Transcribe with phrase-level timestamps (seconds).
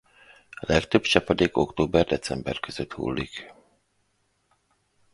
[0.51, 3.53] A legtöbb csapadék október-december között hullik.